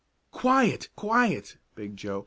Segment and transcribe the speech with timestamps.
[0.31, 0.89] "Quiet!
[0.95, 2.19] Quiet!" begged Joe.